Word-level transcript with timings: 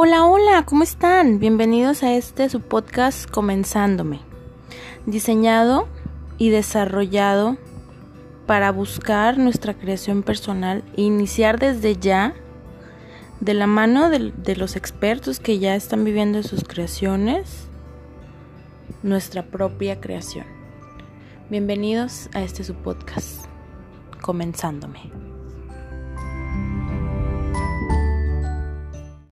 Hola, 0.00 0.26
hola, 0.26 0.64
¿cómo 0.64 0.84
están? 0.84 1.40
Bienvenidos 1.40 2.04
a 2.04 2.14
este 2.14 2.48
su 2.48 2.60
podcast 2.60 3.28
Comenzándome, 3.28 4.20
diseñado 5.06 5.88
y 6.38 6.50
desarrollado 6.50 7.56
para 8.46 8.70
buscar 8.70 9.38
nuestra 9.38 9.74
creación 9.74 10.22
personal 10.22 10.84
e 10.96 11.02
iniciar 11.02 11.58
desde 11.58 11.96
ya 11.96 12.32
de 13.40 13.54
la 13.54 13.66
mano 13.66 14.08
de, 14.08 14.54
los 14.54 14.76
expertos 14.76 15.40
que 15.40 15.58
ya 15.58 15.74
están 15.74 16.04
viviendo 16.04 16.44
sus 16.44 16.62
creaciones, 16.62 17.66
nuestra 19.02 19.46
propia 19.46 20.00
creación. 20.00 20.46
Bienvenidos 21.50 22.30
a 22.34 22.42
este 22.42 22.62
su 22.62 22.74
podcast, 22.74 23.46
Comenzándome. 24.22 25.27